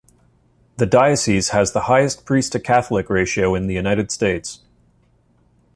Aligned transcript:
The 0.77 0.87
diocese 0.87 1.49
has 1.49 1.73
the 1.73 1.81
highest 1.81 2.25
priest-to-Catholic 2.25 3.07
ratio 3.07 3.53
in 3.53 3.67
the 3.67 3.75
United 3.75 4.09
States. 4.09 4.61